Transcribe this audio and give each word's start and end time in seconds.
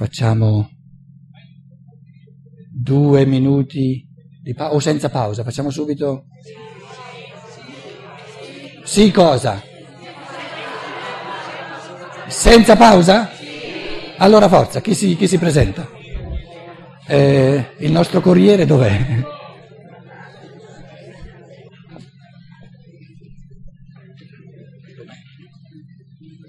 Facciamo 0.00 0.70
due 2.72 3.26
minuti 3.26 4.02
di 4.42 4.54
pausa 4.54 4.74
o 4.74 4.78
senza 4.78 5.10
pausa, 5.10 5.44
facciamo 5.44 5.68
subito. 5.68 6.24
Sì, 8.82 9.10
cosa? 9.10 9.62
Senza 12.28 12.76
pausa? 12.76 13.28
Allora 14.16 14.48
forza, 14.48 14.80
chi 14.80 14.94
si, 14.94 15.16
chi 15.16 15.28
si 15.28 15.36
presenta? 15.36 15.86
Eh, 17.06 17.74
il 17.80 17.92
nostro 17.92 18.22
corriere 18.22 18.64
dov'è? 18.64 19.22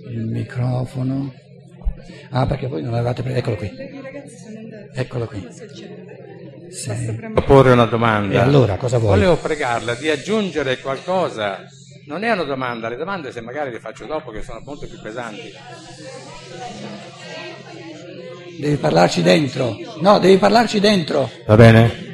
Il 0.09 0.25
microfono. 0.27 1.33
Ah, 2.31 2.45
perché 2.45 2.67
voi 2.67 2.81
non 2.81 2.91
l'avevate 2.91 3.23
preso. 3.23 3.37
Eccolo 3.37 3.55
qui. 3.55 3.71
Eccolo 4.93 5.25
qui. 5.27 5.47
Sì. 6.71 7.19
porre 7.45 7.71
una 7.71 7.85
domanda. 7.85 8.33
E 8.35 8.37
allora 8.37 8.77
cosa 8.77 8.97
vuoi? 8.97 9.15
Volevo 9.17 9.37
pregarla 9.37 9.93
di 9.93 10.09
aggiungere 10.09 10.79
qualcosa. 10.79 11.59
Non 12.07 12.23
è 12.23 12.31
una 12.31 12.43
domanda, 12.43 12.89
le 12.89 12.95
domande 12.95 13.31
se 13.31 13.41
magari 13.41 13.71
le 13.71 13.79
faccio 13.79 14.05
dopo 14.05 14.31
che 14.31 14.41
sono 14.41 14.61
molto 14.63 14.87
più 14.87 14.99
pesanti. 14.99 15.53
Devi 18.59 18.75
parlarci 18.77 19.21
dentro. 19.21 19.75
No, 20.01 20.19
devi 20.19 20.37
parlarci 20.37 20.79
dentro. 20.79 21.29
Va 21.45 21.55
bene? 21.55 22.09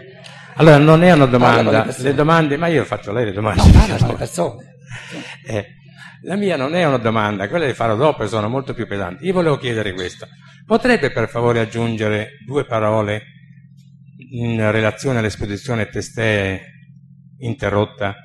Allora 0.55 0.77
non 0.77 1.03
è 1.03 1.11
una 1.11 1.25
domanda, 1.25 1.87
le, 1.97 2.13
domande, 2.15 2.57
ma 2.57 2.67
io 2.67 2.83
faccio 2.83 3.11
lei 3.11 3.25
le 3.25 3.31
domande. 3.31 3.61
No, 3.63 3.71
parla 3.71 3.97
con 3.97 4.07
le 4.07 4.15
persone. 4.17 4.75
Eh, 5.45 5.65
la 6.21 6.35
mia 6.35 6.57
non 6.57 6.75
è 6.75 6.85
una 6.85 6.97
domanda, 6.97 7.47
quelle 7.47 7.67
le 7.67 7.73
farò 7.73 7.95
dopo 7.95 8.23
e 8.23 8.27
sono 8.27 8.49
molto 8.49 8.73
più 8.73 8.87
pesanti. 8.87 9.25
Io 9.25 9.33
volevo 9.33 9.57
chiedere 9.57 9.93
questo. 9.93 10.27
Potrebbe 10.65 11.11
per 11.11 11.29
favore 11.29 11.59
aggiungere 11.59 12.39
due 12.45 12.65
parole 12.65 13.23
in 14.31 14.71
relazione 14.71 15.19
all'esposizione 15.19 15.87
testè 15.87 16.61
interrotta 17.39 18.15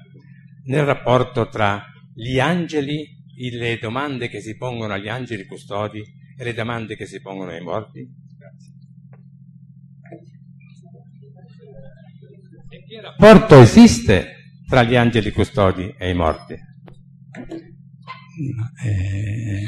nel 0.64 0.84
rapporto 0.84 1.48
tra 1.48 1.84
gli 2.14 2.39
angeli, 2.39 3.20
le 3.52 3.78
domande 3.78 4.28
che 4.28 4.41
si 4.41 4.56
pongono 4.56 4.92
agli 4.92 5.08
angeli 5.08 5.47
custodi 5.47 6.00
e 6.36 6.45
le 6.45 6.55
domande 6.55 6.97
che 6.97 7.06
si 7.06 7.20
pongono 7.20 7.50
ai 7.50 7.61
morti? 7.61 8.08
Grazie. 8.39 8.72
E 12.69 12.84
che 12.86 13.00
rapporto 13.00 13.61
esiste 13.61 14.36
tra 14.69 14.83
gli 14.83 14.95
angeli 14.95 15.30
custodi 15.33 15.95
e 15.98 16.11
i 16.11 16.14
morti? 16.14 16.56
Eh, 18.84 19.62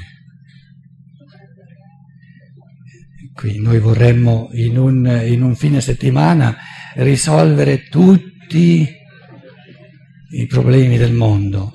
qui 3.34 3.58
noi 3.60 3.78
vorremmo 3.78 4.48
in 4.52 4.78
un, 4.78 5.22
in 5.26 5.42
un 5.42 5.54
fine 5.54 5.80
settimana 5.80 6.56
risolvere 6.94 7.88
tutti 7.88 8.88
i 10.30 10.46
problemi 10.46 10.96
del 10.96 11.12
mondo. 11.12 11.72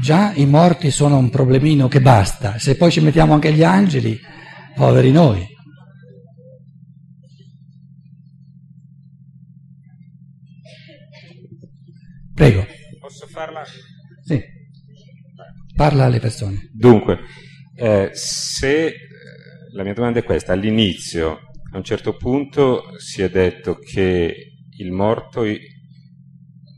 Già 0.00 0.32
i 0.34 0.44
morti 0.44 0.90
sono 0.90 1.16
un 1.16 1.30
problemino 1.30 1.88
che 1.88 2.00
basta, 2.00 2.58
se 2.58 2.76
poi 2.76 2.90
ci 2.90 3.00
mettiamo 3.00 3.32
anche 3.32 3.52
gli 3.52 3.62
angeli, 3.62 4.18
poveri 4.74 5.12
noi. 5.12 5.46
Prego. 12.34 12.66
Posso 12.98 13.26
farla? 13.28 13.62
Parla 15.74 16.04
alle 16.04 16.20
persone. 16.20 16.70
Dunque, 16.72 17.20
eh, 17.76 18.10
se 18.12 18.86
eh, 18.86 18.94
la 19.72 19.82
mia 19.82 19.94
domanda 19.94 20.20
è 20.20 20.24
questa, 20.24 20.52
all'inizio 20.52 21.40
a 21.72 21.76
un 21.76 21.84
certo 21.84 22.14
punto 22.16 22.96
si 22.98 23.22
è 23.22 23.28
detto 23.28 23.78
che 23.78 24.52
il 24.76 24.92
morto 24.92 25.44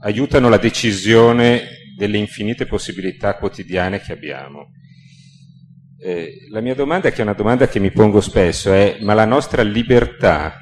aiutano 0.00 0.48
la 0.48 0.56
decisione 0.56 1.68
delle 1.96 2.16
infinite 2.16 2.64
possibilità 2.66 3.36
quotidiane 3.36 4.00
che 4.00 4.12
abbiamo. 4.12 4.70
Eh, 5.98 6.46
la 6.50 6.60
mia 6.60 6.74
domanda, 6.74 7.10
che 7.10 7.18
è 7.18 7.22
una 7.22 7.34
domanda 7.34 7.68
che 7.68 7.78
mi 7.78 7.90
pongo 7.90 8.20
spesso, 8.20 8.72
è 8.72 8.98
ma 9.00 9.12
la 9.12 9.24
nostra 9.26 9.62
libertà, 9.62 10.60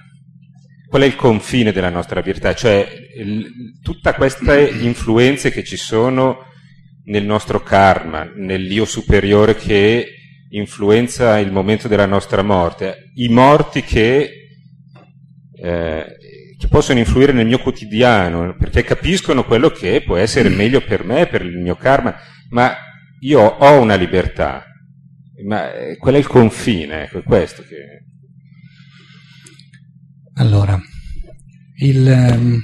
qual 0.89 1.03
è 1.03 1.07
il 1.07 1.17
confine 1.17 1.71
della 1.71 1.91
nostra 1.91 2.21
libertà? 2.21 2.55
Cioè 2.55 2.89
il, 3.17 3.79
tutte 3.81 4.13
queste 4.15 4.69
influenze 4.81 5.51
che 5.51 5.63
ci 5.63 5.77
sono 5.77 6.53
nel 7.05 7.25
nostro 7.25 7.63
karma, 7.63 8.31
nell'io 8.35 8.85
superiore 8.85 9.55
che 9.57 10.07
influenza 10.51 11.39
il 11.39 11.53
momento 11.53 11.89
della 11.89 12.07
nostra 12.07 12.43
morte, 12.43 13.11
i 13.15 13.29
morti 13.29 13.83
che 13.83 14.31
eh, 15.57 16.17
che 16.65 16.69
possono 16.69 16.99
influire 16.99 17.33
nel 17.33 17.47
mio 17.47 17.59
quotidiano, 17.59 18.57
perché 18.57 18.83
capiscono 18.85 19.45
quello 19.45 19.69
che 19.71 20.03
può 20.03 20.17
essere 20.17 20.49
meglio 20.49 20.81
per 20.81 21.05
me, 21.05 21.27
per 21.27 21.43
il 21.43 21.59
mio 21.59 21.77
karma, 21.77 22.17
ma 22.51 22.75
io 23.21 23.41
ho 23.41 23.81
una 23.81 23.97
libertà, 23.97 24.65
ma 25.47 25.73
eh, 25.75 25.97
qual 25.99 26.15
è 26.15 26.19
il 26.19 26.27
confine? 26.27 27.05
Ecco, 27.05 27.19
è 27.19 27.23
questo 27.23 27.63
che... 27.63 27.77
Allora, 30.37 30.81
il, 31.81 32.31
um, 32.35 32.61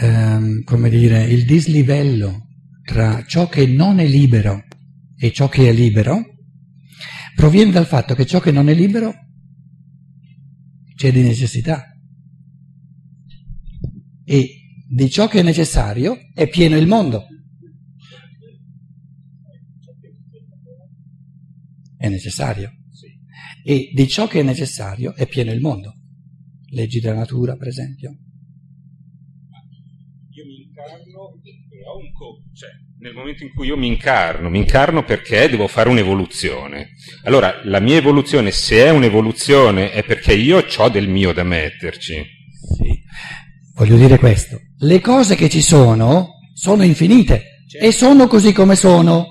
um, 0.00 0.62
come 0.62 0.88
dire, 0.88 1.24
il 1.24 1.44
dislivello 1.44 2.41
tra 2.84 3.24
ciò 3.24 3.48
che 3.48 3.66
non 3.66 3.98
è 3.98 4.06
libero 4.06 4.64
e 5.16 5.32
ciò 5.32 5.48
che 5.48 5.68
è 5.68 5.72
libero 5.72 6.24
proviene 7.34 7.70
dal 7.70 7.86
fatto 7.86 8.14
che 8.14 8.26
ciò 8.26 8.40
che 8.40 8.50
non 8.50 8.68
è 8.68 8.74
libero 8.74 9.12
c'è 10.94 11.12
di 11.12 11.22
necessità 11.22 11.92
e 14.24 14.62
di 14.88 15.10
ciò 15.10 15.26
che 15.26 15.40
è 15.40 15.42
necessario 15.42 16.16
è 16.34 16.48
pieno 16.48 16.76
il 16.76 16.86
mondo. 16.86 17.26
È 21.96 22.08
necessario. 22.08 22.70
E 23.64 23.90
di 23.94 24.08
ciò 24.08 24.26
che 24.26 24.40
è 24.40 24.42
necessario 24.42 25.14
è 25.14 25.26
pieno 25.26 25.52
il 25.52 25.60
mondo. 25.60 25.94
Leggi 26.70 27.00
della 27.00 27.16
natura, 27.16 27.56
per 27.56 27.68
esempio. 27.68 28.18
Incarno 30.82 31.40
e 31.44 31.84
ho 31.86 31.96
un 31.98 32.12
co- 32.12 32.42
cioè, 32.54 32.70
nel 32.98 33.14
momento 33.14 33.42
in 33.42 33.52
cui 33.52 33.66
io 33.66 33.76
mi 33.76 33.86
incarno, 33.86 34.48
mi 34.48 34.58
incarno 34.58 35.04
perché 35.04 35.48
devo 35.48 35.66
fare 35.66 35.88
un'evoluzione. 35.88 36.90
Allora, 37.24 37.60
la 37.64 37.80
mia 37.80 37.96
evoluzione, 37.96 38.50
se 38.50 38.84
è 38.84 38.90
un'evoluzione, 38.90 39.92
è 39.92 40.04
perché 40.04 40.34
io 40.34 40.64
ho 40.76 40.88
del 40.88 41.08
mio 41.08 41.32
da 41.32 41.42
metterci. 41.42 42.14
Sì. 42.14 43.00
Voglio 43.74 43.96
dire 43.96 44.18
questo, 44.18 44.60
le 44.78 45.00
cose 45.00 45.34
che 45.34 45.48
ci 45.48 45.62
sono 45.62 46.34
sono 46.54 46.82
infinite 46.84 47.64
certo. 47.68 47.86
e 47.86 47.92
sono 47.92 48.26
così 48.26 48.52
come 48.52 48.76
sono. 48.76 49.26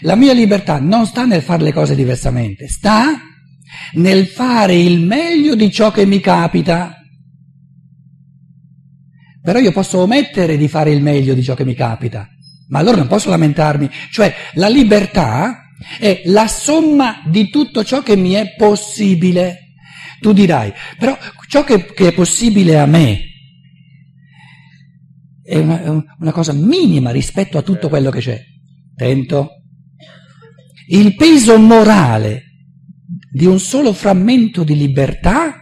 La 0.00 0.16
mia 0.16 0.32
libertà 0.32 0.80
non 0.80 1.06
sta 1.06 1.24
nel 1.24 1.42
fare 1.42 1.62
le 1.62 1.72
cose 1.72 1.94
diversamente, 1.94 2.66
sta 2.66 3.20
nel 3.92 4.26
fare 4.26 4.74
il 4.74 5.00
meglio 5.00 5.54
di 5.54 5.70
ciò 5.70 5.90
che 5.92 6.06
mi 6.06 6.20
capita. 6.20 6.96
Però 9.42 9.58
io 9.58 9.72
posso 9.72 9.98
omettere 9.98 10.56
di 10.56 10.68
fare 10.68 10.92
il 10.92 11.02
meglio 11.02 11.34
di 11.34 11.42
ciò 11.42 11.54
che 11.54 11.64
mi 11.64 11.74
capita, 11.74 12.28
ma 12.68 12.78
allora 12.78 12.98
non 12.98 13.08
posso 13.08 13.28
lamentarmi. 13.28 13.90
Cioè 14.10 14.32
la 14.54 14.68
libertà 14.68 15.64
è 15.98 16.22
la 16.26 16.46
somma 16.46 17.22
di 17.26 17.50
tutto 17.50 17.82
ciò 17.82 18.02
che 18.02 18.16
mi 18.16 18.32
è 18.32 18.54
possibile. 18.56 19.58
Tu 20.20 20.32
dirai, 20.32 20.72
però 20.96 21.18
ciò 21.48 21.64
che, 21.64 21.84
che 21.92 22.08
è 22.08 22.12
possibile 22.12 22.78
a 22.78 22.86
me, 22.86 23.20
è 25.42 25.58
una, 25.58 26.04
una 26.20 26.32
cosa 26.32 26.52
minima 26.52 27.10
rispetto 27.10 27.58
a 27.58 27.62
tutto 27.62 27.88
quello 27.88 28.10
che 28.10 28.20
c'è. 28.20 28.40
Attento. 28.94 29.50
Il 30.86 31.16
peso 31.16 31.58
morale 31.58 32.44
di 33.32 33.46
un 33.46 33.58
solo 33.58 33.92
frammento 33.92 34.62
di 34.62 34.76
libertà 34.76 35.58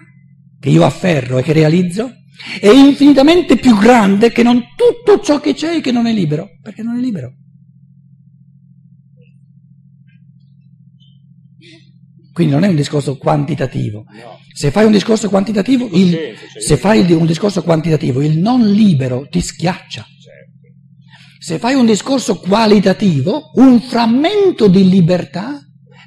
che 0.59 0.69
io 0.69 0.85
afferro 0.85 1.39
e 1.39 1.43
che 1.43 1.53
realizzo 1.53 2.20
è 2.61 2.69
infinitamente 2.69 3.57
più 3.57 3.77
grande 3.77 4.33
che 4.33 4.43
non 4.43 4.63
tutto 4.77 5.21
ciò 5.21 5.41
che 5.41 5.55
c'è 5.55 5.77
e 5.77 5.81
che 5.81 5.93
non 5.93 6.07
è 6.07 6.13
libero, 6.13 6.49
perché 6.63 6.83
non 6.83 6.97
è 6.97 7.01
libero. 7.01 7.35
Quindi 12.33 12.55
non 12.55 12.65
è 12.65 12.69
un 12.69 12.77
discorso 12.77 13.19
quantitativo. 13.19 14.05
Se 14.55 14.71
fai 14.71 14.85
un 14.85 14.93
discorso 14.93 15.29
quantitativo, 15.29 15.89
il, 15.93 16.35
se 16.59 16.77
fai 16.77 17.13
un 17.13 17.27
discorso 17.27 17.63
quantitativo, 17.63 18.23
il 18.23 18.39
non 18.39 18.71
libero 18.71 19.27
ti 19.29 19.41
schiaccia. 19.41 20.03
Certo. 20.03 21.39
Se 21.39 21.59
fai 21.59 21.75
un 21.75 21.87
discorso 21.87 22.39
qualitativo, 22.39 23.51
un 23.55 23.81
frammento 23.81 24.69
di 24.69 24.89
libertà 24.89 25.61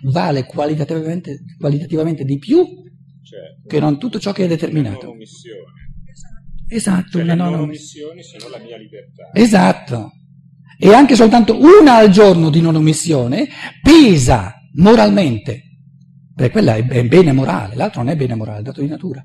vale 0.03 0.45
qualitativamente, 0.45 1.43
qualitativamente 1.57 2.23
di 2.23 2.37
più 2.37 2.65
certo. 3.21 3.67
che 3.67 3.79
non 3.79 3.97
tutto 3.97 4.19
ciò 4.19 4.31
che 4.31 4.45
è 4.45 4.47
determinato. 4.47 5.13
Missione. 5.13 5.72
Esatto, 6.67 7.11
cioè, 7.11 7.23
una 7.23 7.35
non 7.35 7.53
omissioni 7.53 8.23
sono 8.23 8.49
la 8.49 8.59
mia 8.59 8.77
libertà. 8.77 9.29
Esatto. 9.33 10.11
E 10.77 10.93
anche 10.93 11.15
soltanto 11.15 11.59
una 11.59 11.95
al 11.95 12.09
giorno 12.09 12.49
di 12.49 12.61
non 12.61 12.75
omissione 12.75 13.47
pesa 13.81 14.55
moralmente 14.73 15.73
Perché 16.35 16.51
quella 16.51 16.75
è 16.75 17.05
bene 17.05 17.31
morale, 17.31 17.75
l'altro 17.75 18.01
non 18.01 18.11
è 18.11 18.15
bene 18.15 18.33
morale, 18.33 18.59
è 18.59 18.63
dato 18.63 18.81
di 18.81 18.87
natura. 18.87 19.23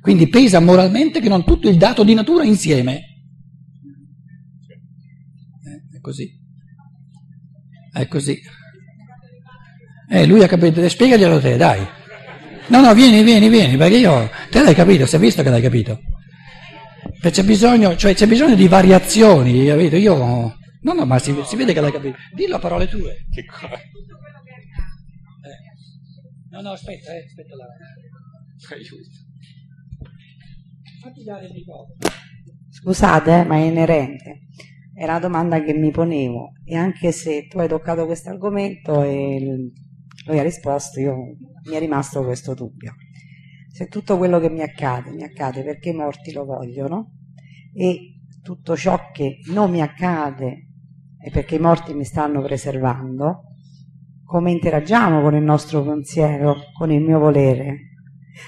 Quindi 0.00 0.28
pesa 0.28 0.60
moralmente 0.60 1.20
che 1.20 1.28
non 1.28 1.44
tutto 1.44 1.68
il 1.68 1.76
dato 1.76 2.02
di 2.02 2.12
natura 2.12 2.44
insieme. 2.44 2.96
Eh, 5.64 5.96
è 5.96 6.00
così. 6.00 6.28
È 7.92 8.06
così. 8.08 8.38
Eh, 10.10 10.26
lui 10.26 10.42
ha 10.42 10.48
capito, 10.48 10.86
spiegaglielo 10.86 11.38
te, 11.40 11.56
dai. 11.56 11.86
No, 12.66 12.80
no, 12.80 12.92
vieni, 12.94 13.22
vieni, 13.22 13.48
vieni, 13.48 13.76
perché 13.76 13.98
io, 13.98 14.28
te 14.50 14.62
l'hai 14.62 14.74
capito, 14.74 15.06
si 15.06 15.16
è 15.16 15.18
visto 15.18 15.42
che 15.42 15.50
l'hai 15.50 15.62
capito. 15.62 16.00
C'è 17.30 17.44
bisogno, 17.44 17.96
cioè 17.96 18.14
c'è 18.14 18.26
bisogno 18.26 18.54
di 18.54 18.68
variazioni, 18.68 19.66
capito? 19.66 19.96
Io, 19.96 20.16
no, 20.16 20.92
no, 20.92 21.06
ma 21.06 21.18
si, 21.18 21.34
si 21.44 21.56
vede 21.56 21.72
che 21.72 21.80
l'hai 21.80 21.92
capito. 21.92 22.16
Dillo 22.34 22.56
a 22.56 22.58
parole 22.58 22.86
tue. 22.88 23.26
Che 23.30 23.44
cosa? 23.44 23.74
Eh. 23.74 23.80
No, 26.50 26.60
no, 26.60 26.70
aspetta, 26.72 27.14
eh, 27.14 27.24
aspetta 27.24 27.56
là. 27.56 27.66
Aiuto. 28.74 29.22
Scusate, 32.70 33.44
ma 33.44 33.56
è 33.56 33.64
inerente. 33.64 34.40
Era 34.96 35.12
una 35.12 35.20
domanda 35.20 35.62
che 35.62 35.74
mi 35.74 35.90
ponevo 35.90 36.52
e 36.64 36.76
anche 36.76 37.12
se 37.12 37.46
tu 37.48 37.58
hai 37.58 37.68
toccato 37.68 38.06
questo 38.06 38.30
argomento 38.30 39.02
e 39.02 39.72
lui 40.26 40.38
ha 40.38 40.42
risposto, 40.42 41.00
io, 41.00 41.16
mi 41.64 41.74
è 41.74 41.78
rimasto 41.78 42.24
questo 42.24 42.54
dubbio. 42.54 42.94
Se 43.76 43.88
tutto 43.88 44.16
quello 44.18 44.38
che 44.38 44.50
mi 44.50 44.62
accade, 44.62 45.10
mi 45.10 45.24
accade 45.24 45.64
perché 45.64 45.88
i 45.88 45.94
morti 45.94 46.32
lo 46.32 46.44
vogliono 46.44 47.14
e 47.74 48.20
tutto 48.40 48.76
ciò 48.76 49.10
che 49.12 49.38
non 49.46 49.68
mi 49.72 49.82
accade 49.82 50.68
è 51.18 51.28
perché 51.32 51.56
i 51.56 51.58
morti 51.58 51.92
mi 51.92 52.04
stanno 52.04 52.40
preservando, 52.40 53.40
come 54.24 54.52
interagiamo 54.52 55.20
con 55.22 55.34
il 55.34 55.42
nostro 55.42 55.82
pensiero, 55.82 56.54
con 56.72 56.92
il 56.92 57.02
mio 57.02 57.18
volere? 57.18 57.78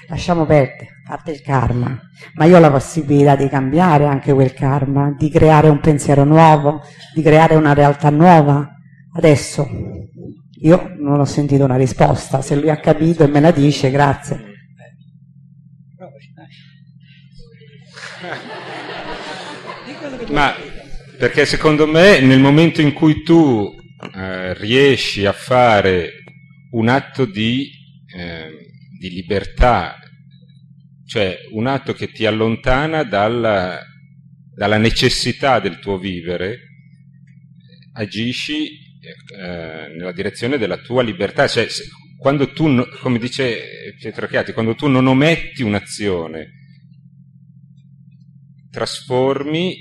Lasciamo 0.07 0.45
perdere, 0.45 1.01
parte 1.05 1.31
il 1.31 1.41
karma, 1.41 1.99
ma 2.35 2.45
io 2.45 2.55
ho 2.55 2.61
la 2.61 2.71
possibilità 2.71 3.35
di 3.35 3.49
cambiare 3.49 4.05
anche 4.05 4.31
quel 4.31 4.53
karma, 4.53 5.11
di 5.11 5.29
creare 5.29 5.67
un 5.67 5.81
pensiero 5.81 6.23
nuovo, 6.23 6.79
di 7.13 7.21
creare 7.21 7.55
una 7.55 7.73
realtà 7.73 8.09
nuova. 8.09 8.65
Adesso 9.13 9.67
io 10.61 10.95
non 10.99 11.19
ho 11.19 11.25
sentito 11.25 11.65
una 11.65 11.75
risposta, 11.75 12.41
se 12.41 12.55
lui 12.55 12.69
ha 12.69 12.79
capito 12.79 13.25
e 13.25 13.27
me 13.27 13.41
la 13.41 13.51
dice, 13.51 13.91
grazie. 13.91 14.46
Ma 20.29 20.55
perché 21.17 21.45
secondo 21.45 21.87
me 21.87 22.19
nel 22.19 22.39
momento 22.39 22.81
in 22.81 22.93
cui 22.93 23.23
tu 23.23 23.75
eh, 24.15 24.53
riesci 24.55 25.25
a 25.25 25.33
fare 25.33 26.23
un 26.71 26.89
atto 26.89 27.25
di 27.25 27.71
eh, 28.15 28.67
di 28.97 29.09
libertà, 29.09 29.99
cioè 31.05 31.37
un 31.51 31.67
atto 31.67 31.93
che 31.93 32.11
ti 32.11 32.25
allontana 32.25 33.03
dalla, 33.03 33.79
dalla 34.53 34.77
necessità 34.77 35.59
del 35.59 35.79
tuo 35.79 35.97
vivere, 35.97 36.59
agisci 37.93 38.67
eh, 38.67 39.93
nella 39.95 40.11
direzione 40.11 40.57
della 40.57 40.77
tua 40.77 41.03
libertà. 41.03 41.47
Cioè, 41.47 41.69
se, 41.69 41.85
quando 42.17 42.51
tu, 42.51 42.83
come 42.99 43.19
dice 43.19 43.93
Pietro 43.99 44.27
Chiati, 44.27 44.51
quando 44.51 44.75
tu 44.75 44.87
non 44.87 45.07
ometti 45.07 45.61
un'azione, 45.61 46.51
trasformi, 48.71 49.75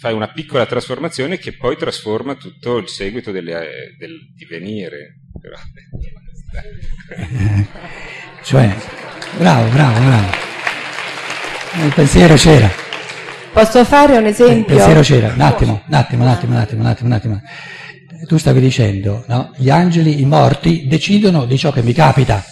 fai 0.00 0.14
una 0.14 0.28
piccola 0.28 0.64
trasformazione 0.64 1.36
che 1.36 1.52
poi 1.52 1.76
trasforma 1.76 2.34
tutto 2.34 2.78
il 2.78 2.88
seguito 2.88 3.30
delle, 3.30 3.94
del 3.98 4.32
divenire. 4.34 5.20
Però, 5.38 5.56
Cioè, 8.42 8.74
bravo, 9.36 9.70
bravo, 9.70 10.00
bravo. 10.00 10.28
Il 11.84 11.92
pensiero 11.94 12.34
c'era. 12.34 12.70
Posso 13.52 13.84
fare 13.84 14.16
un 14.16 14.24
esempio? 14.24 14.56
Il 14.56 14.64
pensiero 14.64 15.02
c'era. 15.02 15.34
Un 15.34 15.40
attimo, 15.42 15.82
un 15.86 15.94
attimo, 15.94 16.22
un 16.22 16.28
attimo, 16.30 16.52
un 16.52 16.58
attimo, 16.58 16.80
un 16.80 16.86
attimo, 16.86 17.08
un 17.08 17.12
attimo. 17.12 17.42
Tu 18.26 18.38
stavi 18.38 18.60
dicendo, 18.60 19.26
no? 19.28 19.52
Gli 19.56 19.68
angeli, 19.68 20.22
i 20.22 20.24
morti, 20.24 20.86
decidono 20.86 21.44
di 21.44 21.58
ciò 21.58 21.72
che 21.72 21.82
mi 21.82 21.92
capita. 21.92 22.42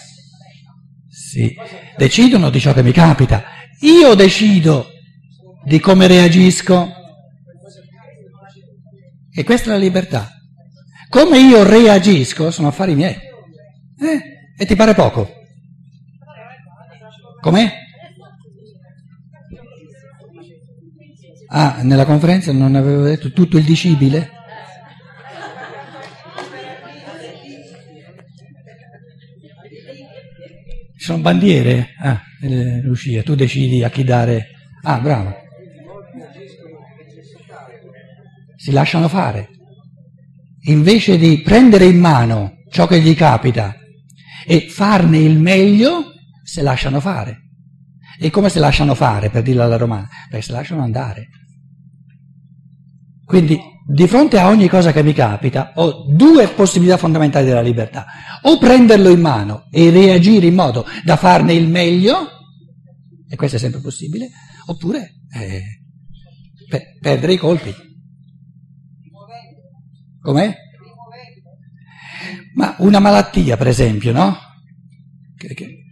Sì, 1.08 1.56
decidono 1.96 2.50
di 2.50 2.60
ciò 2.60 2.74
che 2.74 2.82
mi 2.82 2.92
capita. 2.92 3.42
Io 3.80 4.12
decido 4.14 4.90
di 5.64 5.80
come 5.80 6.06
reagisco. 6.06 6.92
E 9.38 9.44
questa 9.44 9.70
è 9.70 9.72
la 9.74 9.78
libertà. 9.78 10.32
Come 11.08 11.38
io 11.38 11.62
reagisco 11.62 12.50
sono 12.50 12.66
affari 12.66 12.96
miei. 12.96 13.14
Eh? 13.14 14.20
E 14.58 14.66
ti 14.66 14.74
pare 14.74 14.94
poco? 14.94 15.30
Com'è? 17.40 17.72
Ah, 21.50 21.82
nella 21.82 22.04
conferenza 22.04 22.50
non 22.50 22.74
avevo 22.74 23.04
detto 23.04 23.30
tutto 23.30 23.58
il 23.58 23.64
dicibile? 23.64 24.28
Ci 30.96 31.04
sono 31.04 31.22
bandiere? 31.22 31.90
Ah, 32.00 32.20
eh, 32.42 32.80
Lucia, 32.80 33.22
tu 33.22 33.36
decidi 33.36 33.84
a 33.84 33.88
chi 33.88 34.02
dare. 34.02 34.48
Ah, 34.82 34.98
bravo. 34.98 35.46
Si 38.68 38.74
lasciano 38.74 39.08
fare. 39.08 39.48
Invece 40.64 41.16
di 41.16 41.40
prendere 41.40 41.86
in 41.86 41.98
mano 41.98 42.56
ciò 42.70 42.86
che 42.86 43.00
gli 43.00 43.14
capita 43.14 43.74
e 44.46 44.68
farne 44.68 45.16
il 45.16 45.38
meglio, 45.38 46.12
se 46.42 46.60
lasciano 46.60 47.00
fare. 47.00 47.44
E 48.20 48.28
come 48.28 48.50
se 48.50 48.58
lasciano 48.58 48.94
fare, 48.94 49.30
per 49.30 49.42
dirla 49.42 49.64
alla 49.64 49.78
romana? 49.78 50.06
Beh, 50.28 50.42
se 50.42 50.52
lasciano 50.52 50.82
andare. 50.82 51.28
Quindi, 53.24 53.58
di 53.90 54.06
fronte 54.06 54.38
a 54.38 54.48
ogni 54.48 54.68
cosa 54.68 54.92
che 54.92 55.02
mi 55.02 55.14
capita, 55.14 55.72
ho 55.76 56.04
due 56.14 56.48
possibilità 56.48 56.98
fondamentali 56.98 57.46
della 57.46 57.62
libertà. 57.62 58.04
O 58.42 58.58
prenderlo 58.58 59.08
in 59.08 59.20
mano 59.22 59.66
e 59.70 59.88
reagire 59.88 60.44
in 60.44 60.54
modo 60.54 60.84
da 61.06 61.16
farne 61.16 61.54
il 61.54 61.70
meglio, 61.70 62.16
e 63.30 63.34
questo 63.34 63.56
è 63.56 63.60
sempre 63.60 63.80
possibile, 63.80 64.28
oppure 64.66 65.14
eh, 65.32 65.62
per, 66.68 66.82
perdere 67.00 67.32
i 67.32 67.38
colpi. 67.38 67.86
Com'è? 70.20 70.54
Ma 72.54 72.74
una 72.78 72.98
malattia, 72.98 73.56
per 73.56 73.68
esempio, 73.68 74.12
no? 74.12 74.36
Che, 75.36 75.54
che, 75.54 75.84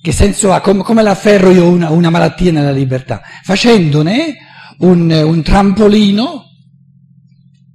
che 0.00 0.12
senso 0.12 0.52
ha? 0.52 0.60
Com- 0.60 0.82
come 0.82 1.02
l'afferro 1.02 1.50
io 1.50 1.68
una, 1.68 1.90
una, 1.90 2.10
malattia 2.10 2.50
nella 2.50 2.72
libertà? 2.72 3.20
Facendone 3.42 4.36
un, 4.78 5.10
un 5.10 5.42
trampolino 5.42 6.44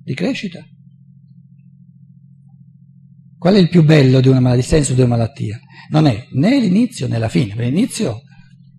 di 0.03 0.13
crescita. 0.13 0.65
Qual 3.37 3.55
è 3.55 3.59
il 3.59 3.69
più 3.69 3.83
bello 3.83 4.19
di 4.19 4.29
una 4.29 4.39
malattia, 4.39 4.63
il 4.63 4.69
senso 4.69 4.93
di 4.93 5.01
una 5.01 5.15
malattia? 5.15 5.59
Non 5.89 6.07
è 6.07 6.27
né 6.31 6.59
l'inizio 6.59 7.07
né 7.07 7.17
la 7.17 7.29
fine, 7.29 7.53
l'inizio 7.55 8.21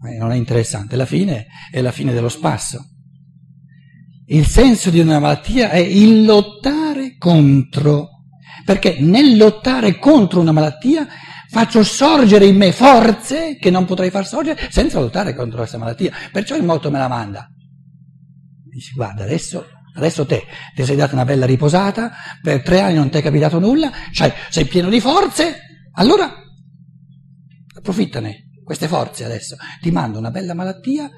eh, 0.04 0.16
non 0.16 0.32
è 0.32 0.36
interessante, 0.36 0.96
la 0.96 1.06
fine 1.06 1.46
è 1.70 1.80
la 1.80 1.92
fine 1.92 2.12
dello 2.12 2.28
spasso. 2.28 2.93
Il 4.34 4.48
senso 4.48 4.90
di 4.90 4.98
una 4.98 5.20
malattia 5.20 5.70
è 5.70 5.76
il 5.76 6.24
lottare 6.24 7.16
contro, 7.18 8.24
perché 8.64 8.96
nel 8.98 9.36
lottare 9.36 9.96
contro 10.00 10.40
una 10.40 10.50
malattia 10.50 11.06
faccio 11.48 11.84
sorgere 11.84 12.44
in 12.44 12.56
me 12.56 12.72
forze 12.72 13.56
che 13.56 13.70
non 13.70 13.84
potrei 13.84 14.10
far 14.10 14.26
sorgere 14.26 14.68
senza 14.70 14.98
lottare 14.98 15.36
contro 15.36 15.58
questa 15.58 15.78
malattia. 15.78 16.10
Perciò 16.32 16.56
il 16.56 16.64
motto 16.64 16.90
me 16.90 16.98
la 16.98 17.06
manda. 17.06 17.48
Dici, 18.68 18.92
guarda, 18.94 19.22
adesso, 19.22 19.66
adesso 19.94 20.26
te 20.26 20.42
ti 20.74 20.84
sei 20.84 20.96
data 20.96 21.14
una 21.14 21.24
bella 21.24 21.46
riposata, 21.46 22.10
per 22.42 22.64
tre 22.64 22.80
anni 22.80 22.96
non 22.96 23.10
ti 23.10 23.18
è 23.18 23.22
capitato 23.22 23.60
nulla, 23.60 23.92
cioè, 24.10 24.34
sei 24.50 24.64
pieno 24.64 24.88
di 24.88 24.98
forze, 24.98 25.60
allora 25.92 26.28
approfittane 27.72 28.43
queste 28.64 28.88
forze 28.88 29.24
adesso, 29.24 29.56
ti 29.80 29.90
mando 29.90 30.18
una 30.18 30.30
bella 30.30 30.54
malattia, 30.54 31.10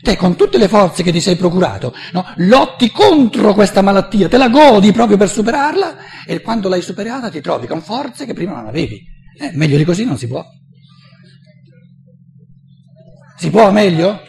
te 0.00 0.16
con 0.16 0.36
tutte 0.36 0.56
le 0.56 0.68
forze 0.68 1.02
che 1.02 1.10
ti 1.10 1.20
sei 1.20 1.34
procurato, 1.36 1.92
no, 2.12 2.24
lotti 2.36 2.90
contro 2.90 3.54
questa 3.54 3.82
malattia, 3.82 4.28
te 4.28 4.38
la 4.38 4.48
godi 4.48 4.92
proprio 4.92 5.16
per 5.16 5.28
superarla 5.28 5.96
e 6.26 6.40
quando 6.40 6.68
l'hai 6.68 6.80
superata 6.80 7.28
ti 7.28 7.40
trovi 7.40 7.66
con 7.66 7.82
forze 7.82 8.24
che 8.24 8.34
prima 8.34 8.54
non 8.54 8.66
avevi. 8.66 9.02
Eh, 9.38 9.50
meglio 9.54 9.76
di 9.76 9.84
così 9.84 10.04
non 10.04 10.16
si 10.16 10.28
può. 10.28 10.44
Si 13.36 13.50
può 13.50 13.72
meglio? 13.72 14.20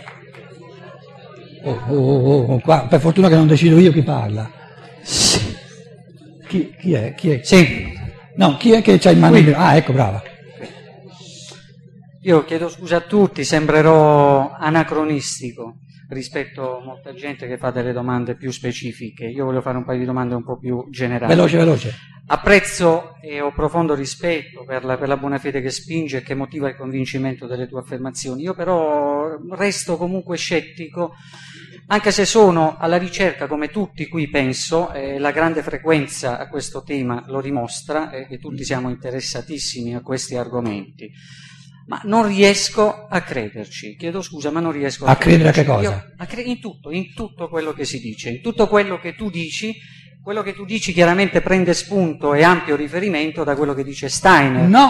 Oh, 1.65 1.79
oh, 1.87 1.95
oh, 1.95 2.53
oh, 2.53 2.59
qua, 2.59 2.87
per 2.87 2.99
fortuna 2.99 3.29
che 3.29 3.35
non 3.35 3.47
decido 3.47 3.77
io 3.77 3.91
chi 3.91 4.01
parla. 4.01 4.49
Chi, 6.47 6.75
chi 6.79 6.93
è? 6.93 7.13
Chi 7.13 7.29
è? 7.29 7.41
Sì. 7.43 7.93
No, 8.35 8.57
chi 8.57 8.71
è 8.71 8.81
che 8.81 8.97
c'ha 8.97 9.11
in 9.11 9.19
mano 9.19 9.37
il... 9.37 9.53
Ah, 9.53 9.75
ecco, 9.75 9.93
brava. 9.93 10.21
Io 12.25 12.45
chiedo 12.45 12.69
scusa 12.69 12.95
a 12.97 13.01
tutti, 13.01 13.43
sembrerò 13.43 14.55
anacronistico, 14.57 15.79
rispetto 16.07 16.77
a 16.77 16.81
molta 16.81 17.13
gente 17.13 17.47
che 17.47 17.57
fa 17.57 17.69
delle 17.69 17.91
domande 17.91 18.37
più 18.37 18.49
specifiche. 18.49 19.25
Io 19.25 19.43
voglio 19.43 19.59
fare 19.59 19.75
un 19.75 19.83
paio 19.83 19.99
di 19.99 20.05
domande 20.05 20.33
un 20.33 20.43
po' 20.45 20.57
più 20.57 20.87
generali. 20.89 21.33
Veloce, 21.33 21.57
veloce. 21.57 21.93
Apprezzo 22.27 23.15
e 23.21 23.41
ho 23.41 23.51
profondo 23.51 23.93
rispetto 23.93 24.63
per 24.63 24.85
la, 24.85 24.97
per 24.97 25.09
la 25.09 25.17
buona 25.17 25.37
fede 25.37 25.59
che 25.59 25.69
spinge 25.69 26.19
e 26.19 26.21
che 26.21 26.33
motiva 26.33 26.69
il 26.69 26.77
convincimento 26.77 27.45
delle 27.45 27.67
tue 27.67 27.81
affermazioni. 27.81 28.43
Io 28.43 28.53
però 28.53 29.37
resto 29.49 29.97
comunque 29.97 30.37
scettico, 30.37 31.15
anche 31.87 32.11
se 32.13 32.23
sono 32.23 32.77
alla 32.77 32.97
ricerca, 32.97 33.47
come 33.47 33.67
tutti 33.67 34.07
qui 34.07 34.29
penso, 34.29 34.93
eh, 34.93 35.19
la 35.19 35.31
grande 35.31 35.61
frequenza 35.61 36.39
a 36.39 36.47
questo 36.47 36.83
tema 36.83 37.25
lo 37.27 37.41
dimostra, 37.41 38.11
e 38.11 38.27
eh, 38.29 38.39
tutti 38.39 38.63
siamo 38.63 38.89
interessatissimi 38.89 39.93
a 39.93 40.01
questi 40.01 40.37
argomenti 40.37 41.11
ma 41.85 42.01
non 42.05 42.27
riesco 42.27 43.07
a 43.07 43.21
crederci. 43.21 43.95
Chiedo 43.97 44.21
scusa, 44.21 44.51
ma 44.51 44.59
non 44.59 44.71
riesco 44.71 45.05
a, 45.05 45.11
a 45.11 45.15
credere 45.15 45.49
a 45.49 45.51
che 45.51 45.65
cosa? 45.65 45.89
Io, 45.89 46.03
a 46.17 46.25
cre- 46.25 46.41
in 46.41 46.59
tutto, 46.59 46.91
in 46.91 47.13
tutto 47.13 47.49
quello 47.49 47.73
che 47.73 47.85
si 47.85 47.99
dice, 47.99 48.29
in 48.29 48.41
tutto 48.41 48.67
quello 48.67 48.99
che 48.99 49.15
tu 49.15 49.29
dici. 49.29 49.73
Quello 50.23 50.41
che 50.41 50.53
tu 50.53 50.63
dici 50.63 50.93
chiaramente 50.93 51.41
prende 51.41 51.73
spunto 51.73 52.33
e 52.33 52.43
ampio 52.43 52.77
riferimento 52.77 53.43
da 53.43 53.57
quello 53.57 53.73
che 53.73 53.83
dice 53.83 54.07
Steiner. 54.07 54.69
No, 54.69 54.89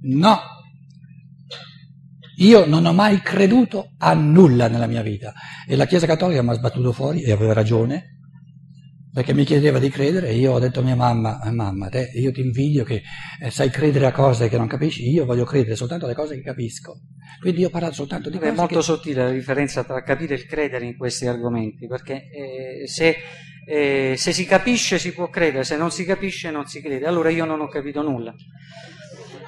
no. 0.00 0.40
Io 2.38 2.66
non 2.66 2.84
ho 2.84 2.92
mai 2.92 3.20
creduto 3.20 3.94
a 3.98 4.14
nulla 4.14 4.66
nella 4.66 4.88
mia 4.88 5.02
vita 5.02 5.32
e 5.68 5.76
la 5.76 5.86
Chiesa 5.86 6.06
Cattolica 6.06 6.42
mi 6.42 6.50
ha 6.50 6.54
sbattuto 6.54 6.90
fuori 6.90 7.22
e 7.22 7.30
aveva 7.30 7.52
ragione 7.52 8.17
perché 9.18 9.34
mi 9.34 9.42
chiedeva 9.42 9.80
di 9.80 9.88
credere 9.88 10.28
e 10.28 10.36
io 10.36 10.52
ho 10.52 10.60
detto 10.60 10.78
a 10.78 10.84
mia 10.84 10.94
mamma, 10.94 11.42
eh, 11.42 11.50
mamma, 11.50 11.88
te, 11.88 12.08
io 12.14 12.30
ti 12.30 12.40
invidio 12.40 12.84
che 12.84 13.02
eh, 13.40 13.50
sai 13.50 13.68
credere 13.68 14.06
a 14.06 14.12
cose 14.12 14.48
che 14.48 14.56
non 14.56 14.68
capisci, 14.68 15.10
io 15.10 15.24
voglio 15.24 15.44
credere 15.44 15.74
soltanto 15.74 16.04
alle 16.04 16.14
cose 16.14 16.36
che 16.36 16.42
capisco. 16.42 17.00
Quindi 17.40 17.62
io 17.62 17.66
ho 17.66 17.70
parlato 17.70 17.94
soltanto 17.94 18.30
di 18.30 18.38
cose 18.38 18.52
È 18.52 18.54
molto 18.54 18.76
che... 18.76 18.82
sottile 18.82 19.24
la 19.24 19.30
differenza 19.32 19.82
tra 19.82 20.04
capire 20.04 20.34
e 20.34 20.36
il 20.36 20.46
credere 20.46 20.84
in 20.84 20.96
questi 20.96 21.26
argomenti, 21.26 21.88
perché 21.88 22.28
eh, 22.30 22.86
se, 22.86 23.16
eh, 23.66 24.14
se 24.16 24.32
si 24.32 24.44
capisce 24.44 25.00
si 25.00 25.12
può 25.12 25.28
credere, 25.30 25.64
se 25.64 25.76
non 25.76 25.90
si 25.90 26.04
capisce 26.04 26.52
non 26.52 26.66
si 26.66 26.80
crede. 26.80 27.04
Allora 27.04 27.28
io 27.30 27.44
non 27.44 27.60
ho 27.60 27.66
capito 27.66 28.02
nulla. 28.02 28.32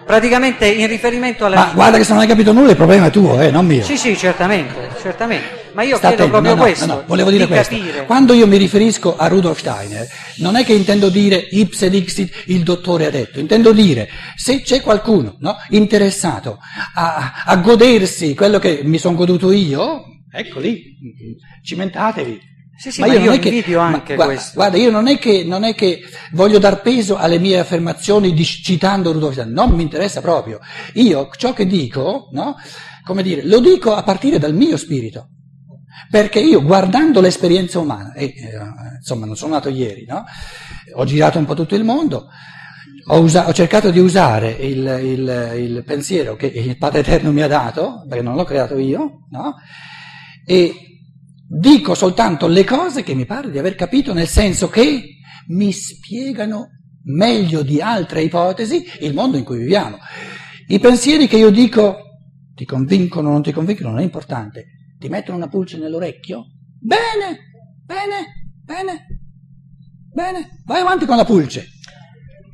Praticamente 0.05 0.67
in 0.67 0.87
riferimento 0.87 1.45
alla... 1.45 1.57
Ma 1.57 1.71
guarda 1.73 1.99
che 1.99 2.05
se 2.05 2.13
non 2.13 2.21
hai 2.23 2.27
capito 2.27 2.53
nulla 2.53 2.71
il 2.71 2.77
problema 2.77 3.07
è 3.07 3.11
tuo, 3.11 3.41
eh, 3.41 3.51
non 3.51 3.67
mio. 3.67 3.83
Sì, 3.83 3.97
sì, 3.97 4.17
certamente, 4.17 4.91
certamente. 5.01 5.59
Ma 5.73 5.83
io 5.83 5.97
Sta 5.97 6.09
chiedo 6.09 6.25
attento, 6.25 6.41
proprio 6.41 6.55
no, 6.55 6.63
questo. 6.63 6.87
No, 6.87 6.95
no, 6.95 7.05
volevo 7.07 7.31
dire 7.31 7.47
di 7.47 7.53
questo. 7.53 7.77
Capire. 7.77 8.05
Quando 8.05 8.33
io 8.33 8.47
mi 8.49 8.57
riferisco 8.57 9.17
a 9.17 9.29
Rudolf 9.29 9.61
Steiner, 9.61 10.09
non 10.39 10.57
è 10.57 10.65
che 10.65 10.73
intendo 10.73 11.09
dire 11.11 11.37
ipse 11.37 11.89
dixit 11.89 12.43
il 12.47 12.65
dottore 12.65 13.07
ha 13.07 13.11
detto, 13.11 13.39
intendo 13.39 13.73
dire 13.73 14.09
se 14.35 14.63
c'è 14.63 14.81
qualcuno 14.81 15.37
no, 15.39 15.57
interessato 15.69 16.59
a, 16.95 17.45
a 17.45 17.57
godersi 17.59 18.35
quello 18.35 18.59
che 18.59 18.81
mi 18.83 18.99
sono 18.99 19.15
goduto 19.15 19.53
io, 19.53 20.03
ecco 20.33 20.59
lì, 20.59 20.97
cimentatevi. 21.63 22.49
Sì, 22.81 22.91
sì, 22.91 23.01
ma, 23.03 23.09
ma 23.09 23.13
io, 23.13 23.21
io 23.21 23.33
invidio 23.35 23.79
anche 23.79 24.17
ma, 24.17 24.25
questo. 24.25 24.53
Guarda, 24.55 24.79
io 24.79 24.91
non 24.91 25.07
è, 25.07 25.19
che, 25.19 25.45
non 25.45 25.65
è, 25.65 25.75
che, 25.75 26.01
voglio 26.33 26.59
dar 26.59 26.81
peso 26.81 27.19
alle 27.19 27.39
mie 27.39 27.59
affermazioni 27.59 28.33
di, 28.33 28.43
citando 28.43 29.13
Rudolf 29.13 29.35
Steiner, 29.35 29.53
non 29.53 29.73
mi 29.73 29.83
interessa 29.83 30.23
proprio. 30.23 30.61
Io 30.95 31.29
ciò 31.37 31.53
che 31.53 31.67
dico, 31.67 32.31
no, 32.33 32.57
come 33.05 33.23
dire, 33.23 33.45
lo 33.45 33.61
dico 33.61 33.95
a 33.95 34.03
partire 34.03 34.39
dal 34.39 34.55
mio 34.55 34.79
spirito. 34.79 35.29
Perché 36.11 36.41
io 36.41 36.63
guardando 36.63 37.21
l'esperienza 37.21 37.79
umana, 37.79 38.15
e 38.15 38.25
eh, 38.25 38.35
insomma 38.97 39.27
non 39.27 39.37
sono 39.37 39.53
nato 39.53 39.69
ieri, 39.69 40.07
no? 40.09 40.25
ho 40.95 41.05
girato 41.05 41.37
un 41.37 41.45
po' 41.45 41.55
tutto 41.55 41.75
il 41.75 41.85
mondo, 41.85 42.29
ho, 43.09 43.21
usa- 43.21 43.47
ho 43.47 43.53
cercato 43.53 43.91
di 43.91 43.99
usare 43.99 44.53
il, 44.53 45.01
il, 45.03 45.53
il, 45.59 45.85
pensiero 45.85 46.35
che 46.35 46.47
il 46.47 46.79
Padre 46.79 47.01
Eterno 47.01 47.31
mi 47.31 47.43
ha 47.43 47.47
dato, 47.47 48.07
perché 48.09 48.23
non 48.23 48.37
l'ho 48.37 48.45
creato 48.45 48.79
io, 48.79 49.27
no? 49.29 49.57
e 50.47 50.90
dico 51.53 51.97
soltanto 51.97 52.47
le 52.47 52.63
cose 52.63 53.03
che 53.03 53.15
mi 53.15 53.27
pare 53.27 53.51
di 53.51 53.59
aver 53.59 53.75
capito, 53.75 54.13
nel 54.13 54.29
senso 54.29 54.69
che 54.69 55.17
mi 55.49 55.73
spiegano 55.73 56.69
meglio 57.05 57.63
di 57.63 57.81
altre 57.81 58.23
ipotesi 58.23 58.85
il 59.01 59.15
mondo 59.15 59.37
in 59.37 59.43
cui 59.43 59.59
viviamo. 59.59 59.99
I 60.69 60.79
pensieri 60.79 61.27
che 61.27 61.39
io 61.39 61.51
dico 61.51 62.03
ti 62.55 62.65
convincono 62.65 63.31
o 63.31 63.33
non 63.33 63.43
ti 63.43 63.51
convincono 63.51 63.91
non 63.91 63.99
è 63.99 64.05
importante, 64.05 64.95
ti 64.97 65.09
mettono 65.09 65.39
una 65.39 65.49
pulce 65.49 65.77
nell'orecchio? 65.77 66.45
Bene, 66.79 67.39
bene, 67.85 68.53
bene, 68.63 69.07
bene, 70.13 70.63
vai 70.65 70.81
avanti 70.83 71.05
con 71.05 71.17
la 71.17 71.25
pulce. 71.25 71.67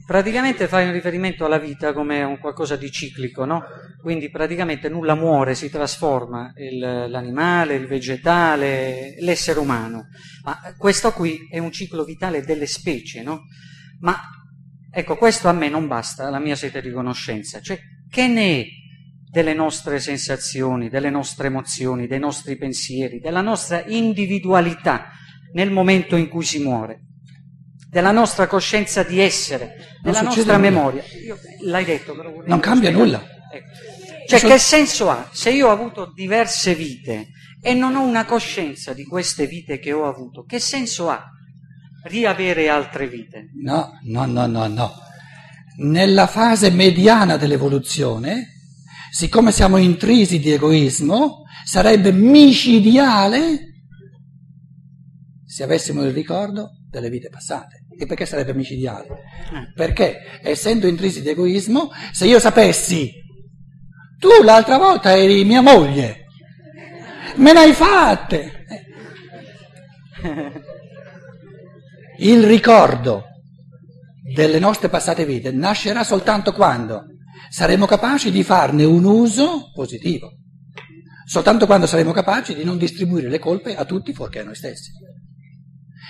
Praticamente 0.06 0.68
fai 0.68 0.86
un 0.86 0.92
riferimento 0.92 1.44
alla 1.44 1.58
vita 1.58 1.92
come 1.92 2.22
un 2.22 2.38
qualcosa 2.38 2.76
di 2.76 2.90
ciclico, 2.90 3.44
no? 3.44 3.62
Quindi 4.06 4.30
praticamente 4.30 4.88
nulla 4.88 5.16
muore, 5.16 5.56
si 5.56 5.68
trasforma 5.68 6.52
il, 6.58 6.78
l'animale, 6.78 7.74
il 7.74 7.88
vegetale, 7.88 9.16
l'essere 9.18 9.58
umano. 9.58 10.04
Ma 10.44 10.60
questo 10.78 11.10
qui 11.10 11.48
è 11.50 11.58
un 11.58 11.72
ciclo 11.72 12.04
vitale 12.04 12.44
delle 12.44 12.66
specie, 12.66 13.24
no? 13.24 13.46
Ma 13.98 14.16
ecco, 14.92 15.16
questo 15.16 15.48
a 15.48 15.52
me 15.52 15.68
non 15.68 15.88
basta, 15.88 16.30
la 16.30 16.38
mia 16.38 16.54
sete 16.54 16.80
di 16.80 16.92
conoscenza. 16.92 17.60
Cioè, 17.60 17.80
che 18.08 18.28
ne 18.28 18.60
è 18.60 18.66
delle 19.28 19.54
nostre 19.54 19.98
sensazioni, 19.98 20.88
delle 20.88 21.10
nostre 21.10 21.48
emozioni, 21.48 22.06
dei 22.06 22.20
nostri 22.20 22.56
pensieri, 22.56 23.18
della 23.18 23.40
nostra 23.40 23.84
individualità 23.86 25.08
nel 25.54 25.72
momento 25.72 26.14
in 26.14 26.28
cui 26.28 26.44
si 26.44 26.62
muore? 26.62 27.00
della 27.88 28.12
nostra 28.12 28.46
coscienza 28.46 29.04
di 29.04 29.20
essere, 29.20 29.96
della 30.02 30.20
nostra 30.20 30.56
nulla. 30.56 30.70
memoria. 30.70 31.02
Io, 31.24 31.38
l'hai 31.62 31.84
detto, 31.84 32.14
però 32.14 32.30
non 32.44 32.60
cambia 32.60 32.90
nulla. 32.90 33.26
Ecco. 33.50 33.95
Cioè, 34.26 34.40
che 34.40 34.58
senso 34.58 35.10
ha? 35.10 35.28
Se 35.32 35.50
io 35.50 35.68
ho 35.68 35.70
avuto 35.70 36.12
diverse 36.12 36.74
vite 36.74 37.28
e 37.60 37.74
non 37.74 37.94
ho 37.94 38.02
una 38.02 38.24
coscienza 38.24 38.92
di 38.92 39.04
queste 39.04 39.46
vite 39.46 39.78
che 39.78 39.92
ho 39.92 40.06
avuto, 40.06 40.44
che 40.44 40.58
senso 40.58 41.08
ha 41.08 41.24
riavere 42.04 42.68
altre 42.68 43.08
vite? 43.08 43.50
No, 43.62 43.98
no, 44.04 44.26
no, 44.26 44.46
no, 44.46 44.66
no. 44.66 44.92
Nella 45.78 46.26
fase 46.26 46.70
mediana 46.70 47.36
dell'evoluzione, 47.36 48.48
siccome 49.10 49.52
siamo 49.52 49.76
intrisi 49.76 50.38
di 50.38 50.50
egoismo, 50.50 51.42
sarebbe 51.64 52.12
micidiale 52.12 53.74
se 55.44 55.62
avessimo 55.62 56.02
il 56.02 56.12
ricordo 56.12 56.70
delle 56.88 57.10
vite 57.10 57.28
passate. 57.28 57.86
E 57.98 58.06
perché 58.06 58.26
sarebbe 58.26 58.52
micidiale? 58.54 59.06
Eh. 59.06 59.72
Perché, 59.74 60.40
essendo 60.42 60.86
intrisi 60.86 61.22
di 61.22 61.30
egoismo, 61.30 61.90
se 62.12 62.26
io 62.26 62.38
sapessi, 62.38 63.10
tu 64.18 64.42
l'altra 64.42 64.78
volta 64.78 65.16
eri 65.16 65.44
mia 65.44 65.60
moglie, 65.60 66.26
me 67.36 67.52
ne 67.52 67.58
hai 67.58 67.72
fatte. 67.72 68.64
Il 72.18 72.44
ricordo 72.44 73.24
delle 74.34 74.58
nostre 74.58 74.88
passate 74.88 75.26
vite 75.26 75.52
nascerà 75.52 76.02
soltanto 76.02 76.52
quando 76.52 77.04
saremo 77.50 77.86
capaci 77.86 78.30
di 78.30 78.42
farne 78.42 78.84
un 78.84 79.04
uso 79.04 79.70
positivo, 79.74 80.32
soltanto 81.26 81.66
quando 81.66 81.86
saremo 81.86 82.12
capaci 82.12 82.54
di 82.54 82.64
non 82.64 82.78
distribuire 82.78 83.28
le 83.28 83.38
colpe 83.38 83.76
a 83.76 83.84
tutti 83.84 84.14
fuorché 84.14 84.40
a 84.40 84.44
noi 84.44 84.54
stessi. 84.54 84.92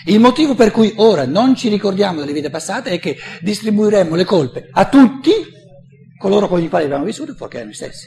Il 0.06 0.20
motivo 0.20 0.54
per 0.54 0.70
cui 0.70 0.92
ora 0.96 1.26
non 1.26 1.56
ci 1.56 1.68
ricordiamo 1.68 2.20
delle 2.20 2.32
vite 2.32 2.50
passate 2.50 2.90
è 2.90 2.98
che 3.00 3.16
distribuiremo 3.40 4.14
le 4.14 4.24
colpe 4.24 4.68
a 4.70 4.88
tutti 4.88 5.32
coloro 6.18 6.48
con 6.48 6.62
i 6.62 6.68
quali 6.68 6.84
abbiamo 6.84 7.04
vissuto, 7.04 7.34
fuorché 7.34 7.62
noi 7.64 7.74
stessi. 7.74 8.06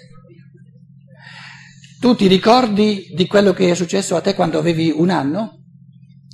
Tu 2.00 2.16
ti 2.16 2.28
ricordi 2.28 3.12
di 3.13 3.28
quello 3.28 3.51
che 3.51 3.72
è 3.72 3.75
successo 3.75 4.16
a 4.16 4.22
te 4.22 4.34
quando 4.34 4.58
avevi 4.58 4.92
un 4.96 5.10
anno? 5.10 5.63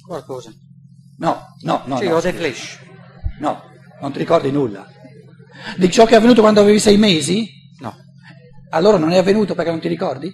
Qualcosa. 0.05 0.51
No, 1.17 1.55
no, 1.61 1.81
no. 1.85 1.97
Sì, 1.97 2.07
no, 2.07 2.15
ho 2.15 2.21
dei 2.21 2.33
flash. 2.33 2.79
No, 3.39 3.63
non 3.99 4.11
ti 4.11 4.19
ricordi 4.19 4.51
nulla. 4.51 4.87
Di 5.77 5.89
ciò 5.89 6.05
che 6.05 6.13
è 6.13 6.17
avvenuto 6.17 6.41
quando 6.41 6.61
avevi 6.61 6.79
sei 6.79 6.97
mesi? 6.97 7.49
No. 7.79 7.95
Allora 8.69 8.97
non 8.97 9.11
è 9.11 9.17
avvenuto 9.17 9.55
perché 9.55 9.71
non 9.71 9.79
ti 9.79 9.87
ricordi? 9.87 10.31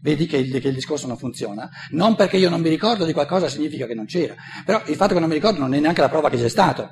Vedi 0.00 0.26
che 0.26 0.38
il, 0.38 0.58
che 0.58 0.68
il, 0.68 0.74
discorso 0.74 1.06
non 1.06 1.18
funziona. 1.18 1.68
Non 1.90 2.14
perché 2.14 2.38
io 2.38 2.48
non 2.48 2.60
mi 2.60 2.70
ricordo 2.70 3.04
di 3.04 3.12
qualcosa 3.12 3.48
significa 3.48 3.86
che 3.86 3.94
non 3.94 4.06
c'era, 4.06 4.34
però 4.64 4.82
il 4.86 4.94
fatto 4.94 5.12
che 5.12 5.20
non 5.20 5.28
mi 5.28 5.34
ricordo 5.34 5.58
non 5.58 5.74
è 5.74 5.80
neanche 5.80 6.00
la 6.00 6.08
prova 6.08 6.30
che 6.30 6.38
c'è 6.38 6.48
stato. 6.48 6.88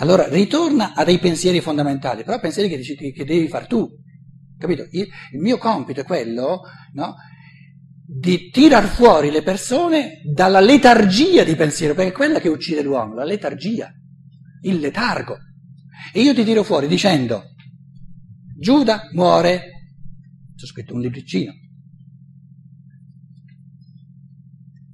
Allora 0.00 0.26
ritorna 0.28 0.94
a 0.94 1.04
dei 1.04 1.18
pensieri 1.18 1.60
fondamentali, 1.60 2.24
però 2.24 2.40
pensieri 2.40 2.68
che, 2.68 2.78
dici, 2.78 2.96
che 2.96 3.24
devi 3.24 3.48
far 3.48 3.66
tu. 3.66 3.86
Capito? 4.56 4.86
Il, 4.90 5.06
il 5.32 5.40
mio 5.40 5.58
compito 5.58 6.00
è 6.00 6.04
quello 6.04 6.62
no, 6.94 7.14
di 8.06 8.50
tirar 8.50 8.86
fuori 8.86 9.30
le 9.30 9.42
persone 9.42 10.22
dalla 10.24 10.60
letargia 10.60 11.44
di 11.44 11.54
pensiero, 11.54 11.94
perché 11.94 12.10
è 12.10 12.14
quella 12.14 12.40
che 12.40 12.48
uccide 12.48 12.82
l'uomo, 12.82 13.14
la 13.14 13.24
letargia, 13.24 13.92
il 14.62 14.78
letargo. 14.78 15.36
E 16.12 16.20
io 16.22 16.34
ti 16.34 16.44
tiro 16.44 16.62
fuori 16.62 16.88
dicendo, 16.88 17.44
Giuda 18.58 19.08
muore, 19.12 19.62
c'è 20.56 20.66
scritto 20.66 20.94
un 20.94 21.00
libricino. 21.00 21.52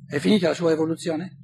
È 0.09 0.19
finita 0.19 0.49
la 0.49 0.55
sua 0.55 0.73
evoluzione? 0.73 1.36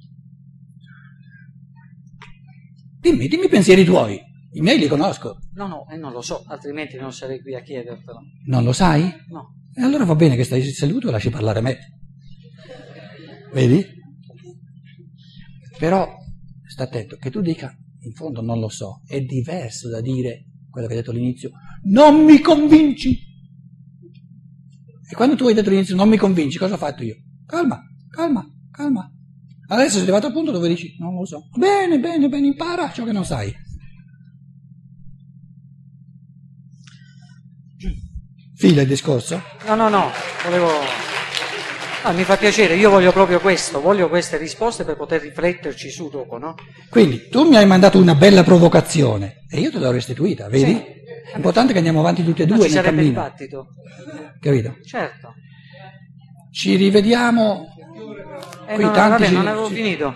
Dimmi, 3.03 3.27
dimmi 3.27 3.45
i 3.47 3.49
pensieri 3.49 3.83
tuoi. 3.83 4.17
I 4.53 4.61
miei 4.61 4.79
li 4.79 4.87
conosco. 4.87 5.39
No, 5.55 5.67
no, 5.67 5.85
e 5.89 5.95
eh, 5.95 5.97
non 5.97 6.13
lo 6.13 6.21
so, 6.21 6.45
altrimenti 6.47 6.95
non 6.95 7.11
sarei 7.11 7.41
qui 7.41 7.53
a 7.53 7.61
chiedertelo. 7.61 8.19
Non 8.45 8.63
lo 8.63 8.71
sai? 8.71 9.13
No. 9.27 9.55
E 9.75 9.81
allora 9.81 10.05
va 10.05 10.15
bene 10.15 10.37
che 10.37 10.45
stai 10.45 10.63
seduto 10.63 11.09
e 11.09 11.11
lasci 11.11 11.29
parlare 11.29 11.59
me. 11.59 11.77
Vedi? 13.51 13.85
Però 15.77 16.15
sta 16.65 16.83
attento, 16.83 17.17
che 17.17 17.29
tu 17.29 17.41
dica, 17.41 17.75
in 18.03 18.13
fondo 18.13 18.41
non 18.41 18.61
lo 18.61 18.69
so, 18.69 19.01
è 19.05 19.19
diverso 19.19 19.89
da 19.89 19.99
dire 19.99 20.45
quello 20.69 20.87
che 20.87 20.93
hai 20.93 20.99
detto 20.99 21.11
all'inizio, 21.11 21.51
non 21.87 22.23
mi 22.23 22.39
convinci. 22.39 23.19
E 25.09 25.13
quando 25.13 25.35
tu 25.35 25.47
hai 25.47 25.53
detto 25.53 25.67
all'inizio 25.67 25.97
non 25.97 26.07
mi 26.07 26.15
convinci, 26.15 26.57
cosa 26.57 26.75
ho 26.75 26.77
fatto 26.77 27.03
io? 27.03 27.17
Calma, 27.45 27.81
calma, 28.09 28.47
calma. 28.71 29.12
Adesso 29.73 29.93
sei 29.93 30.01
arrivato 30.03 30.27
al 30.27 30.33
punto 30.33 30.51
dove 30.51 30.67
dici 30.67 30.95
non 30.99 31.15
lo 31.15 31.25
so. 31.25 31.47
Bene, 31.57 31.99
bene, 31.99 32.29
bene, 32.29 32.45
impara 32.45 32.91
ciò 32.91 33.03
che 33.03 33.11
non 33.11 33.25
sai. 33.25 33.51
Fila 38.55 38.83
il 38.83 38.87
discorso? 38.87 39.41
No, 39.65 39.75
no, 39.75 39.89
no, 39.89 40.11
volevo... 40.43 40.69
Ah, 42.03 42.11
mi 42.11 42.23
fa 42.23 42.37
piacere, 42.37 42.75
io 42.75 42.89
voglio 42.89 43.11
proprio 43.11 43.39
questo, 43.39 43.81
voglio 43.81 44.09
queste 44.09 44.37
risposte 44.37 44.83
per 44.83 44.95
poter 44.95 45.21
rifletterci 45.21 45.89
su 45.89 46.09
dopo, 46.09 46.37
no? 46.37 46.53
Quindi 46.89 47.29
tu 47.29 47.47
mi 47.47 47.55
hai 47.55 47.65
mandato 47.65 47.97
una 47.97 48.13
bella 48.13 48.43
provocazione 48.43 49.45
e 49.49 49.59
io 49.59 49.71
te 49.71 49.79
l'ho 49.79 49.89
restituita, 49.89 50.49
vedi? 50.49 50.73
Sì. 50.73 50.83
È 51.31 51.35
importante 51.37 51.71
che 51.71 51.79
andiamo 51.79 51.99
avanti 52.01 52.23
tutti 52.23 52.43
e 52.43 52.45
due 52.45 52.57
ci 52.57 52.63
nel 52.63 52.71
sarebbe 52.71 52.95
cammino. 52.97 53.09
dibattito. 53.09 53.67
Capito? 54.39 54.75
Certo. 54.85 55.33
Ci 56.51 56.75
rivediamo. 56.75 57.72
Eh, 58.67 58.75
Qui 58.75 58.83
no, 58.83 58.91
tanti 58.91 59.09
vabbè, 59.11 59.25
ci- 59.27 59.33
non 59.33 59.47
avevo 59.47 59.67
ci- 59.67 59.73
finito. 59.75 60.15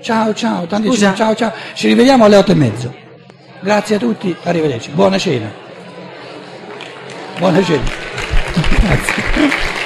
Ciao, 0.00 0.34
ciao, 0.34 0.66
tanti 0.66 0.88
Scusa. 0.88 1.10
ci- 1.10 1.16
ciao, 1.16 1.34
ciao. 1.34 1.52
Ci 1.74 1.86
rivediamo 1.88 2.24
alle 2.24 2.36
otto 2.36 2.52
e 2.52 2.54
mezzo. 2.54 2.94
Grazie 3.60 3.96
a 3.96 3.98
tutti, 3.98 4.34
arrivederci. 4.44 4.90
Buona 4.90 5.18
cena. 5.18 5.50
Buona 7.38 7.62
cena. 7.62 7.82
Grazie. 8.80 9.80